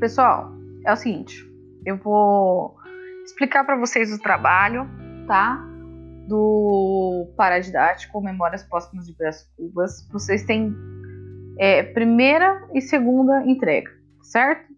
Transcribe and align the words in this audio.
Pessoal, 0.00 0.52
é 0.84 0.92
o 0.92 0.96
seguinte, 0.96 1.42
eu 1.86 1.96
vou 1.96 2.76
explicar 3.24 3.64
para 3.64 3.76
vocês 3.76 4.12
o 4.12 4.20
trabalho, 4.20 4.86
tá? 5.26 5.56
Do 6.28 7.32
paradidático 7.34 8.20
Memórias 8.20 8.62
Póstumas 8.62 9.06
de 9.06 9.16
Brás 9.16 9.50
Cubas. 9.56 10.06
Vocês 10.12 10.44
têm 10.44 10.74
é, 11.58 11.82
primeira 11.82 12.68
e 12.74 12.82
segunda 12.82 13.42
entrega, 13.46 13.90
certo? 14.22 14.70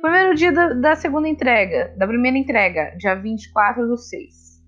Primeiro 0.00 0.36
dia 0.36 0.52
da, 0.52 0.72
da, 0.72 0.94
segunda 0.94 1.28
entrega, 1.28 1.92
da 1.96 2.06
primeira 2.06 2.38
entrega, 2.38 2.94
dia 2.96 3.16
24 3.16 3.88
do 3.88 3.96
6. 3.96 4.62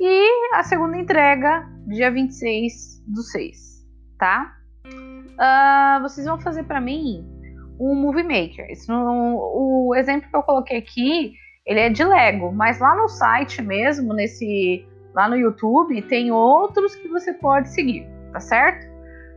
E 0.00 0.54
a 0.54 0.62
segunda 0.62 0.96
entrega, 0.96 1.68
dia 1.86 2.10
26 2.10 3.04
do 3.06 3.20
6, 3.20 3.86
tá? 4.18 4.56
Uh, 4.86 6.02
vocês 6.02 6.26
vão 6.26 6.40
fazer 6.40 6.62
para 6.62 6.80
mim 6.80 7.37
um 7.78 7.94
Movie 7.94 8.22
Maker. 8.22 8.70
Isso 8.70 8.90
não, 8.90 9.36
o 9.36 9.94
exemplo 9.94 10.28
que 10.28 10.36
eu 10.36 10.42
coloquei 10.42 10.78
aqui, 10.78 11.34
ele 11.66 11.80
é 11.80 11.88
de 11.88 12.04
Lego, 12.04 12.52
mas 12.52 12.78
lá 12.78 12.94
no 12.96 13.08
site 13.08 13.62
mesmo, 13.62 14.12
nesse 14.12 14.86
lá 15.14 15.28
no 15.28 15.36
YouTube, 15.36 16.00
tem 16.02 16.30
outros 16.30 16.94
que 16.94 17.08
você 17.08 17.32
pode 17.32 17.70
seguir, 17.70 18.06
tá 18.32 18.40
certo? 18.40 18.86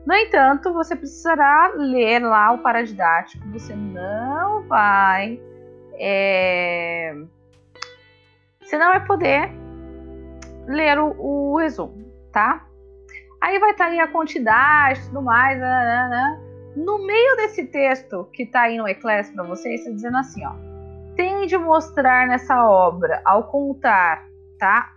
No 0.05 0.15
entanto, 0.15 0.73
você 0.73 0.95
precisará 0.95 1.73
ler 1.75 2.19
lá 2.19 2.51
o 2.51 2.59
paradidático. 2.59 3.47
Você 3.51 3.75
não 3.75 4.63
vai. 4.67 5.39
É... 5.93 7.15
Você 8.61 8.77
não 8.77 8.89
vai 8.89 9.05
poder 9.05 9.51
ler 10.67 10.99
o, 10.99 11.15
o 11.19 11.57
resumo, 11.57 12.03
tá? 12.31 12.65
Aí 13.39 13.59
vai 13.59 13.71
estar 13.71 13.85
tá 13.85 13.91
aí 13.91 13.99
a 13.99 14.07
quantidade 14.07 15.05
tudo 15.07 15.21
mais. 15.21 15.59
Né, 15.59 15.65
né, 15.67 16.09
né. 16.09 16.50
No 16.75 17.05
meio 17.05 17.35
desse 17.35 17.65
texto 17.65 18.27
que 18.33 18.43
está 18.43 18.61
aí 18.61 18.77
no 18.77 18.87
Eclésio 18.87 19.33
para 19.33 19.43
vocês, 19.43 19.81
está 19.81 19.91
dizendo 19.91 20.17
assim, 20.17 20.45
ó. 20.45 20.53
Tem 21.15 21.45
de 21.45 21.57
mostrar 21.57 22.27
nessa 22.27 22.65
obra, 22.65 23.21
ao 23.25 23.43
contar, 23.43 24.25
tá? 24.57 24.93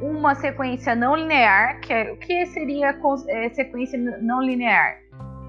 Uma 0.00 0.36
sequência 0.36 0.94
não 0.94 1.16
linear, 1.16 1.80
que 1.80 1.92
é, 1.92 2.12
o 2.12 2.16
que 2.16 2.46
seria 2.46 2.96
é, 3.28 3.48
sequência 3.50 3.98
não 3.98 4.40
linear? 4.40 5.00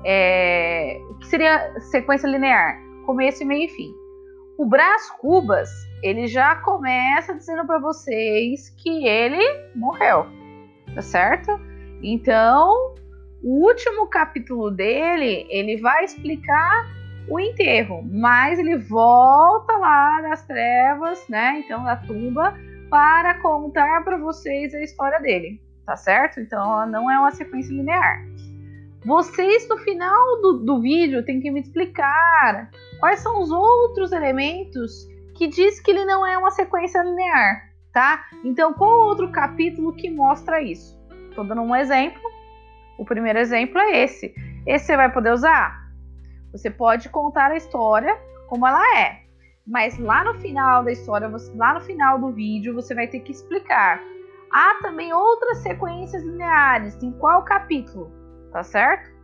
É, 0.04 0.98
o 1.12 1.16
que 1.20 1.28
seria 1.28 1.80
sequência 1.92 2.28
linear? 2.28 2.80
Começo, 3.06 3.46
meio 3.46 3.66
e 3.66 3.70
fim. 3.70 3.94
O 4.58 4.66
Brás 4.66 5.10
Cubas, 5.12 5.70
ele 6.02 6.28
já 6.28 6.56
começa 6.56 7.36
dizendo 7.36 7.66
para 7.66 7.80
vocês 7.80 8.70
que 8.72 9.08
ele 9.08 9.42
morreu, 9.76 10.26
tá 10.96 11.02
certo? 11.02 11.52
Então, 12.02 12.96
o 13.44 13.66
último 13.66 14.08
capítulo 14.08 14.70
dele, 14.70 15.48
ele 15.50 15.78
vai 15.78 16.04
explicar 16.04 16.88
o 17.28 17.40
enterro, 17.40 18.04
mas 18.12 18.60
ele 18.60 18.78
volta 18.78 19.78
lá 19.78 20.22
das 20.22 20.46
trevas, 20.46 21.26
né? 21.30 21.62
Então, 21.64 21.84
da 21.84 21.96
tumba, 21.96 22.54
para 22.90 23.36
contar 23.36 24.04
para 24.04 24.18
vocês 24.18 24.74
a 24.74 24.82
história 24.82 25.20
dele, 25.20 25.62
tá 25.86 25.96
certo? 25.96 26.40
Então, 26.40 26.86
não 26.88 27.10
é 27.10 27.20
uma 27.20 27.32
sequência 27.32 27.72
linear. 27.72 28.26
Vocês, 29.06 29.68
no 29.70 29.78
final 29.78 30.42
do, 30.42 30.54
do 30.66 30.82
vídeo, 30.82 31.24
têm 31.24 31.40
que 31.40 31.50
me 31.52 31.62
explicar 31.62 32.70
quais 33.00 33.20
são 33.20 33.40
os 33.40 33.50
outros 33.52 34.12
elementos 34.12 35.08
que 35.36 35.48
diz 35.48 35.80
que 35.80 35.92
ele 35.92 36.04
não 36.04 36.26
é 36.26 36.38
uma 36.38 36.52
sequência 36.52 37.02
linear, 37.02 37.70
tá? 37.94 38.26
Então, 38.44 38.74
qual 38.74 39.08
outro 39.08 39.32
capítulo 39.32 39.94
que 39.94 40.10
mostra 40.10 40.62
isso? 40.62 41.00
Estou 41.30 41.46
dando 41.46 41.62
um 41.62 41.76
exemplo. 41.76 42.22
O 43.00 43.06
primeiro 43.06 43.40
exemplo 43.40 43.80
é 43.80 44.04
esse. 44.04 44.34
Esse 44.68 44.86
você 44.86 44.96
vai 44.96 45.12
poder 45.12 45.32
usar? 45.32 45.90
Você 46.52 46.70
pode 46.70 47.10
contar 47.10 47.52
a 47.52 47.58
história 47.58 48.16
como 48.48 48.68
ela 48.68 48.84
é, 49.00 49.22
mas 49.66 49.98
lá 49.98 50.24
no 50.24 50.36
final 50.36 50.84
da 50.84 50.92
história, 50.92 51.30
lá 51.56 51.74
no 51.76 51.82
final 51.82 52.20
do 52.20 52.32
vídeo, 52.32 52.74
você 52.74 52.94
vai 52.94 53.08
ter 53.08 53.20
que 53.20 53.32
explicar. 53.32 54.02
Há 54.52 54.80
também 54.82 55.14
outras 55.14 55.60
sequências 55.60 56.24
lineares. 56.24 57.02
Em 57.02 57.12
qual 57.14 57.44
capítulo? 57.44 58.12
Tá 58.52 58.64
certo? 58.64 59.20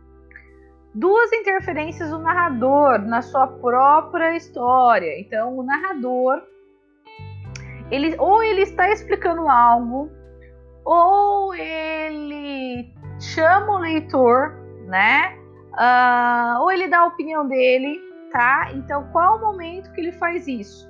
duas 0.96 1.30
interferências 1.30 2.08
do 2.08 2.18
narrador 2.18 2.98
na 3.00 3.20
sua 3.20 3.46
própria 3.46 4.34
história. 4.34 5.20
Então, 5.20 5.56
o 5.58 5.62
narrador, 5.62 6.42
ele 7.90 8.16
ou 8.18 8.42
ele 8.42 8.62
está 8.62 8.90
explicando 8.90 9.46
algo, 9.46 10.10
ou 10.84 11.54
ele 11.54 12.94
chama 13.20 13.72
o 13.72 13.78
leitor, 13.78 14.52
né? 14.86 15.36
Uh, 15.72 16.62
ou 16.62 16.72
ele 16.72 16.88
dá 16.88 17.00
a 17.00 17.06
opinião 17.06 17.46
dele, 17.46 18.00
tá? 18.32 18.70
Então, 18.72 19.04
qual 19.12 19.36
o 19.36 19.40
momento 19.40 19.92
que 19.92 20.00
ele 20.00 20.12
faz 20.12 20.46
isso? 20.46 20.88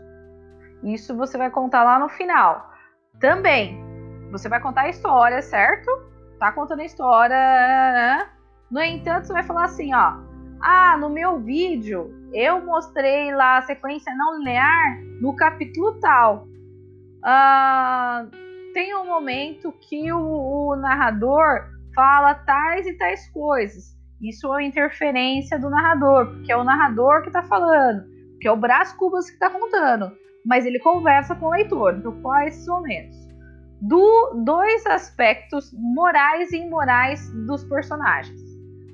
Isso 0.82 1.16
você 1.16 1.36
vai 1.36 1.50
contar 1.50 1.82
lá 1.82 1.98
no 1.98 2.09
final. 2.09 2.70
Também, 3.20 3.81
você 4.31 4.48
vai 4.48 4.60
contar 4.60 4.82
a 4.82 4.88
história, 4.88 5.42
certo? 5.42 5.91
Tá 6.38 6.53
contando 6.53 6.81
a 6.81 6.84
história. 6.84 7.36
Né? 7.36 8.28
No 8.70 8.81
entanto, 8.81 9.26
você 9.26 9.32
vai 9.32 9.42
falar 9.42 9.65
assim, 9.65 9.94
ó. 9.94 10.15
Ah, 10.60 10.97
no 10.97 11.10
meu 11.10 11.38
vídeo 11.38 12.15
eu 12.32 12.65
mostrei 12.65 13.34
lá 13.34 13.59
a 13.59 13.62
sequência 13.62 14.15
não 14.15 14.38
linear 14.38 15.00
no 15.20 15.34
capítulo 15.36 15.98
tal. 16.00 16.47
Ah, 17.22 18.26
tem 18.72 18.94
um 18.94 19.06
momento 19.06 19.72
que 19.72 20.12
o, 20.12 20.70
o 20.70 20.76
narrador 20.76 21.75
fala 21.96 22.34
tais 22.34 22.86
e 22.86 22.92
tais 22.92 23.28
coisas. 23.30 23.96
Isso 24.20 24.54
é 24.54 24.64
interferência 24.64 25.58
do 25.58 25.68
narrador, 25.68 26.26
porque 26.26 26.52
é 26.52 26.56
o 26.56 26.62
narrador 26.62 27.22
que 27.22 27.28
está 27.28 27.42
falando, 27.42 28.04
porque 28.32 28.46
é 28.46 28.52
o 28.52 28.56
Brás 28.56 28.92
Cubas 28.92 29.26
que 29.26 29.34
está 29.34 29.50
contando, 29.50 30.12
mas 30.44 30.64
ele 30.64 30.78
conversa 30.78 31.34
com 31.34 31.46
o 31.46 31.50
leitor. 31.50 31.96
Então, 31.96 32.20
quais 32.22 32.54
esses 32.54 32.68
momentos? 32.68 33.16
Do, 33.80 34.42
dois 34.44 34.86
aspectos 34.86 35.70
morais 35.72 36.52
e 36.52 36.58
imorais 36.58 37.30
dos 37.46 37.64
personagens. 37.64 38.40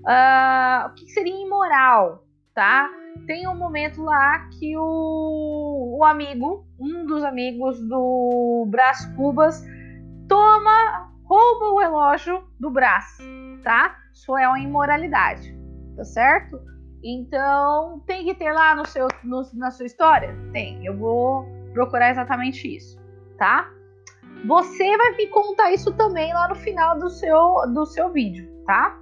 Uh, 0.02 0.88
o 0.88 0.94
que 0.94 1.08
seria 1.10 1.46
imoral, 1.46 2.24
tá? 2.54 2.90
Tem 3.26 3.46
um 3.46 3.56
momento 3.56 4.02
lá 4.02 4.48
que 4.58 4.76
o, 4.76 5.98
o 5.98 6.04
amigo, 6.04 6.66
um 6.80 7.06
dos 7.06 7.22
amigos 7.22 7.80
do 7.88 8.66
Brás 8.68 9.06
Cubas, 9.14 9.64
toma, 10.28 11.01
rouba 11.32 11.72
o 11.72 11.78
relógio 11.78 12.44
do 12.60 12.70
Brás, 12.70 13.16
tá? 13.64 13.96
Isso 14.12 14.36
é 14.36 14.46
uma 14.46 14.60
imoralidade, 14.60 15.56
tá 15.96 16.04
certo? 16.04 16.60
Então, 17.02 18.02
tem 18.06 18.24
que 18.24 18.34
ter 18.34 18.52
lá 18.52 18.74
no 18.74 18.86
seu, 18.86 19.08
no, 19.24 19.42
na 19.54 19.70
sua 19.70 19.86
história? 19.86 20.36
Tem. 20.52 20.84
Eu 20.84 20.96
vou 20.96 21.46
procurar 21.72 22.10
exatamente 22.10 22.76
isso, 22.76 23.00
tá? 23.38 23.70
Você 24.44 24.96
vai 24.96 25.16
me 25.16 25.26
contar 25.28 25.72
isso 25.72 25.92
também 25.94 26.34
lá 26.34 26.48
no 26.48 26.54
final 26.54 26.98
do 26.98 27.08
seu, 27.08 27.62
do 27.72 27.86
seu 27.86 28.12
vídeo, 28.12 28.46
tá? 28.66 28.98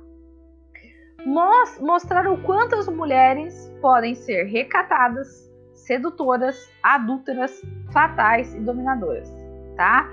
mostrar 1.80 2.26
o 2.26 2.42
quanto 2.44 2.76
as 2.76 2.88
mulheres 2.88 3.70
podem 3.82 4.14
ser 4.14 4.44
recatadas, 4.44 5.28
sedutoras, 5.74 6.72
adúlteras, 6.82 7.60
fatais 7.92 8.54
e 8.54 8.60
dominadoras, 8.60 9.30
tá? 9.76 10.08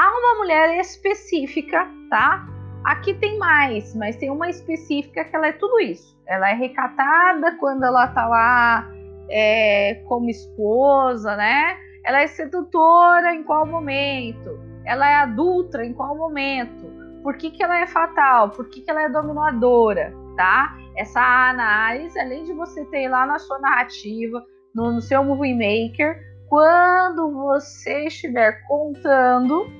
Há 0.00 0.08
uma 0.08 0.38
mulher 0.38 0.80
específica, 0.80 1.86
tá? 2.08 2.48
Aqui 2.84 3.12
tem 3.12 3.36
mais, 3.36 3.94
mas 3.94 4.16
tem 4.16 4.30
uma 4.30 4.48
específica 4.48 5.22
que 5.26 5.36
ela 5.36 5.48
é 5.48 5.52
tudo 5.52 5.78
isso. 5.78 6.18
Ela 6.26 6.52
é 6.52 6.54
recatada 6.54 7.54
quando 7.58 7.84
ela 7.84 8.06
tá 8.06 8.26
lá 8.26 8.90
é, 9.28 10.02
como 10.08 10.30
esposa, 10.30 11.36
né? 11.36 11.76
Ela 12.02 12.22
é 12.22 12.26
sedutora 12.28 13.34
em 13.34 13.44
qual 13.44 13.66
momento? 13.66 14.58
Ela 14.86 15.06
é 15.06 15.16
adulta 15.16 15.84
em 15.84 15.92
qual 15.92 16.16
momento? 16.16 16.90
Por 17.22 17.36
que, 17.36 17.50
que 17.50 17.62
ela 17.62 17.80
é 17.80 17.86
fatal? 17.86 18.48
Por 18.52 18.70
que, 18.70 18.80
que 18.80 18.90
ela 18.90 19.02
é 19.02 19.08
dominadora? 19.10 20.14
Tá? 20.34 20.78
Essa 20.96 21.20
análise, 21.50 22.18
além 22.18 22.44
de 22.44 22.54
você 22.54 22.86
ter 22.86 23.06
lá 23.06 23.26
na 23.26 23.38
sua 23.38 23.58
narrativa, 23.58 24.42
no, 24.74 24.92
no 24.92 25.02
seu 25.02 25.22
movie 25.22 25.52
maker, 25.52 26.18
quando 26.48 27.32
você 27.32 28.06
estiver 28.06 28.66
contando, 28.66 29.70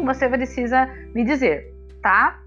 você 0.00 0.28
precisa 0.28 0.86
me 1.14 1.24
dizer, 1.24 1.72
tá? 2.02 2.40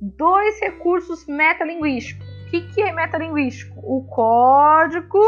Dois 0.00 0.60
recursos 0.60 1.26
metalinguísticos. 1.26 2.26
O 2.46 2.50
que, 2.50 2.60
que 2.72 2.82
é 2.82 2.92
metalinguístico? 2.92 3.80
O 3.82 4.04
código 4.04 5.22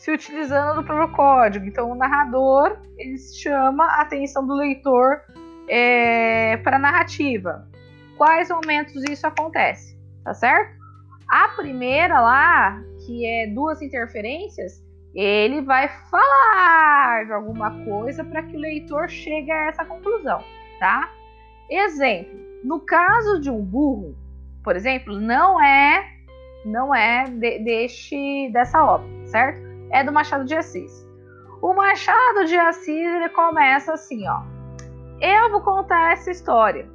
se 0.00 0.10
utilizando 0.10 0.76
do 0.76 0.82
próprio 0.82 1.14
código. 1.14 1.66
Então, 1.66 1.90
o 1.90 1.94
narrador 1.94 2.78
ele 2.96 3.18
chama 3.18 3.84
a 3.84 4.00
atenção 4.00 4.46
do 4.46 4.54
leitor 4.54 5.20
é, 5.68 6.56
para 6.58 6.78
narrativa. 6.78 7.68
Quais 8.16 8.48
momentos 8.48 9.04
isso 9.08 9.26
acontece, 9.26 9.98
tá 10.24 10.32
certo? 10.32 10.78
A 11.28 11.48
primeira 11.48 12.20
lá, 12.20 12.82
que 13.04 13.26
é 13.26 13.46
duas 13.48 13.82
interferências, 13.82 14.82
ele 15.14 15.60
vai 15.60 15.88
falar 16.10 17.19
alguma 17.32 17.84
coisa 17.84 18.24
para 18.24 18.42
que 18.42 18.56
o 18.56 18.60
leitor 18.60 19.08
chegue 19.08 19.50
a 19.50 19.66
essa 19.66 19.84
conclusão, 19.84 20.42
tá? 20.78 21.10
Exemplo, 21.68 22.38
no 22.64 22.80
caso 22.80 23.40
de 23.40 23.50
um 23.50 23.62
burro, 23.62 24.16
por 24.62 24.76
exemplo, 24.76 25.18
não 25.18 25.62
é 25.62 26.20
não 26.64 26.94
é 26.94 27.24
de, 27.24 27.58
deste, 27.60 28.50
dessa 28.52 28.84
obra, 28.84 29.06
certo? 29.26 29.60
É 29.90 30.04
do 30.04 30.12
Machado 30.12 30.44
de 30.44 30.54
Assis. 30.54 31.08
O 31.62 31.74
Machado 31.74 32.44
de 32.46 32.56
Assis 32.56 32.88
ele 32.88 33.28
começa 33.30 33.94
assim, 33.94 34.26
ó. 34.28 34.42
Eu 35.20 35.50
vou 35.50 35.60
contar 35.60 36.12
essa 36.12 36.30
história. 36.30 36.88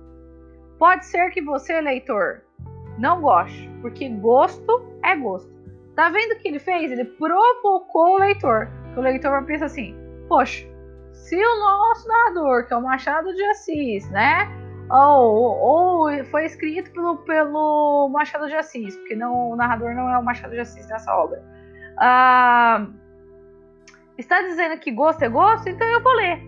Pode 0.77 1.05
ser 1.05 1.29
que 1.31 1.41
você, 1.41 1.79
leitor, 1.81 2.41
não 2.97 3.21
goste, 3.21 3.69
porque 3.81 4.09
gosto 4.09 4.85
é 5.03 5.15
gosto. 5.15 5.53
Tá 5.95 6.09
vendo 6.09 6.33
o 6.33 6.39
que 6.39 6.47
ele 6.47 6.59
fez? 6.59 6.91
Ele 6.91 7.05
provocou 7.05 8.15
o 8.15 8.19
leitor. 8.19 8.67
O 8.97 9.01
leitor 9.01 9.31
vai 9.31 9.45
pensar 9.45 9.65
assim: 9.65 9.95
poxa, 10.27 10.66
se 11.12 11.36
o 11.36 11.60
nosso 11.60 12.07
narrador, 12.07 12.68
que 12.68 12.74
é 12.74 12.77
o 12.77 12.81
Machado 12.81 13.33
de 13.33 13.44
Assis, 13.45 14.10
né? 14.12 14.48
Ou, 14.92 16.10
ou 16.10 16.25
foi 16.25 16.45
escrito 16.45 16.92
pelo, 16.92 17.18
pelo 17.19 18.10
Machado 18.10 18.48
de 18.48 18.56
Assis, 18.56 18.95
porque 18.98 19.16
não, 19.16 19.51
o 19.51 19.56
narrador 19.56 19.95
não 19.95 20.10
é 20.10 20.18
o 20.18 20.24
Machado 20.24 20.51
de 20.51 20.60
Assis 20.60 20.88
nessa 20.88 21.16
obra. 21.16 21.44
Ah, 21.98 22.88
está 24.18 24.42
dizendo 24.42 24.80
que 24.80 24.92
gosto 24.92 25.24
é 25.24 25.30
gosto, 25.30 25.68
então 25.68 25.88
eu 25.88 26.04
vou 26.04 26.13
ler. 26.13 26.39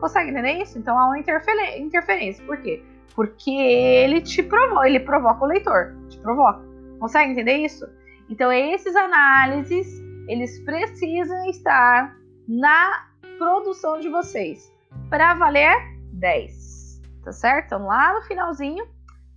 Consegue 0.00 0.30
entender 0.30 0.62
isso? 0.62 0.78
Então 0.78 0.98
há 0.98 1.06
uma 1.06 1.18
interferência. 1.18 2.44
Por 2.44 2.56
quê? 2.58 2.82
Porque 3.14 3.50
ele 3.50 4.20
te 4.20 4.42
provoca, 4.42 4.88
ele 4.88 5.00
provoca 5.00 5.44
o 5.44 5.48
leitor, 5.48 5.94
te 6.08 6.18
provoca. 6.18 6.60
Consegue 6.98 7.32
entender 7.32 7.58
isso? 7.58 7.86
Então 8.28 8.50
esses 8.50 8.94
análises, 8.96 9.86
eles 10.28 10.58
precisam 10.64 11.44
estar 11.46 12.16
na 12.48 13.06
produção 13.38 14.00
de 14.00 14.08
vocês 14.08 14.72
para 15.10 15.34
valer 15.34 15.76
10, 16.12 17.00
tá 17.24 17.32
certo? 17.32 17.66
Então 17.66 17.86
lá 17.86 18.14
no 18.14 18.22
finalzinho 18.22 18.86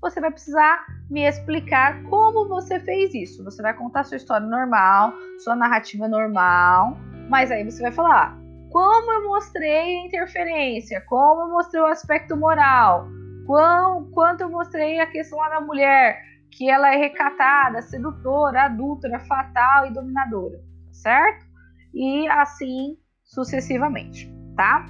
você 0.01 0.21
vai 0.21 0.31
precisar 0.31 0.85
me 1.09 1.27
explicar 1.27 2.01
como 2.03 2.47
você 2.47 2.79
fez 2.79 3.13
isso. 3.13 3.43
Você 3.43 3.61
vai 3.61 3.73
contar 3.73 4.03
sua 4.03 4.17
história 4.17 4.47
normal, 4.47 5.13
sua 5.43 5.55
narrativa 5.55 6.07
normal, 6.07 6.97
mas 7.29 7.51
aí 7.51 7.63
você 7.63 7.81
vai 7.81 7.91
falar 7.91 8.37
como 8.69 9.11
eu 9.11 9.27
mostrei 9.27 9.97
a 9.97 10.05
interferência, 10.05 11.01
como 11.01 11.41
eu 11.41 11.49
mostrei 11.49 11.81
o 11.81 11.87
aspecto 11.87 12.37
moral, 12.37 13.07
quão, 13.45 14.09
quanto 14.11 14.41
eu 14.41 14.49
mostrei 14.49 14.99
a 14.99 15.07
questão 15.07 15.39
lá 15.39 15.49
da 15.49 15.61
mulher, 15.61 16.21
que 16.51 16.69
ela 16.69 16.93
é 16.93 16.97
recatada, 16.97 17.81
sedutora, 17.81 18.65
adúltera, 18.65 19.19
fatal 19.21 19.87
e 19.87 19.93
dominadora, 19.93 20.61
certo? 20.91 21.45
E 21.93 22.27
assim 22.29 22.95
sucessivamente, 23.29 24.31
tá? 24.55 24.85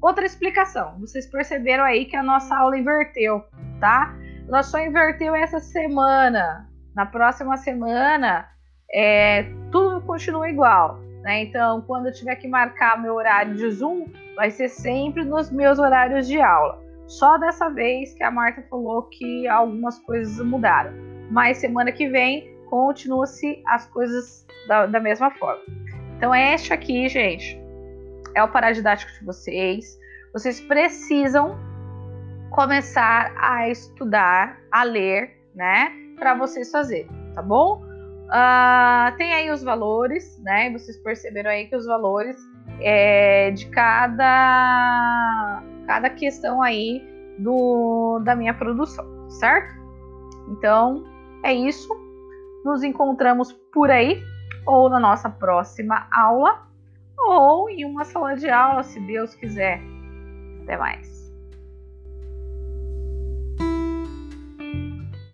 Outra 0.00 0.26
explicação, 0.26 0.98
vocês 0.98 1.26
perceberam 1.26 1.84
aí 1.84 2.04
que 2.04 2.16
a 2.16 2.22
nossa 2.22 2.56
aula 2.56 2.76
inverteu, 2.76 3.42
tá? 3.80 4.14
Ela 4.46 4.62
só 4.62 4.78
inverteu 4.78 5.34
essa 5.34 5.60
semana. 5.60 6.68
Na 6.94 7.06
próxima 7.06 7.56
semana, 7.56 8.46
é, 8.92 9.44
tudo 9.72 10.00
continua 10.02 10.48
igual, 10.48 10.98
né? 11.22 11.42
Então, 11.42 11.80
quando 11.82 12.06
eu 12.06 12.12
tiver 12.12 12.36
que 12.36 12.46
marcar 12.46 13.00
meu 13.00 13.14
horário 13.14 13.54
de 13.54 13.70
Zoom, 13.70 14.06
vai 14.36 14.50
ser 14.50 14.68
sempre 14.68 15.24
nos 15.24 15.50
meus 15.50 15.78
horários 15.78 16.26
de 16.26 16.40
aula. 16.40 16.82
Só 17.06 17.36
dessa 17.38 17.68
vez 17.70 18.14
que 18.14 18.22
a 18.22 18.30
Marta 18.30 18.62
falou 18.68 19.02
que 19.04 19.48
algumas 19.48 19.98
coisas 20.00 20.44
mudaram. 20.44 20.92
Mas 21.30 21.58
semana 21.58 21.90
que 21.92 22.08
vem 22.08 22.54
continua-se 22.68 23.62
as 23.66 23.86
coisas 23.86 24.46
da, 24.68 24.86
da 24.86 25.00
mesma 25.00 25.30
forma. 25.32 25.62
Então, 26.16 26.34
este 26.34 26.72
aqui, 26.72 27.08
gente, 27.08 27.63
é 28.34 28.42
o 28.42 28.48
paradidático 28.48 29.12
de 29.12 29.24
vocês. 29.24 29.98
Vocês 30.32 30.60
precisam 30.60 31.56
começar 32.50 33.32
a 33.36 33.68
estudar, 33.68 34.58
a 34.70 34.82
ler, 34.82 35.30
né? 35.54 35.92
Para 36.18 36.34
vocês 36.34 36.70
fazerem, 36.70 37.10
tá 37.34 37.42
bom? 37.42 37.82
Uh, 38.24 39.16
tem 39.16 39.32
aí 39.32 39.50
os 39.50 39.62
valores, 39.62 40.38
né? 40.42 40.70
Vocês 40.72 40.96
perceberam 40.98 41.50
aí 41.50 41.66
que 41.66 41.76
os 41.76 41.86
valores 41.86 42.36
é, 42.80 43.50
de 43.50 43.66
cada, 43.66 45.62
cada 45.86 46.10
questão 46.10 46.62
aí 46.62 47.02
do, 47.38 48.20
da 48.24 48.34
minha 48.34 48.54
produção, 48.54 49.04
certo? 49.30 49.74
Então 50.48 51.04
é 51.44 51.52
isso. 51.52 51.88
Nos 52.64 52.82
encontramos 52.82 53.52
por 53.72 53.90
aí 53.90 54.22
ou 54.66 54.88
na 54.88 54.98
nossa 54.98 55.28
próxima 55.28 56.08
aula 56.12 56.66
ou 57.18 57.68
em 57.68 57.84
uma 57.84 58.04
sala 58.04 58.36
de 58.36 58.48
aula, 58.48 58.82
se 58.82 59.00
Deus 59.00 59.34
quiser. 59.34 59.80
Até 60.62 60.76
mais. 60.76 61.13